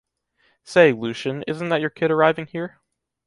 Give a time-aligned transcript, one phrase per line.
[0.63, 2.79] Say, Lucien, isn’t that your kid arriving here?